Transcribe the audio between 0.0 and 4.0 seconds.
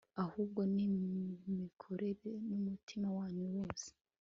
ahubwo nimumukorere n'umutima wanyu wose